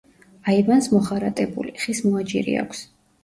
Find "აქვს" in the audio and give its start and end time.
2.65-2.83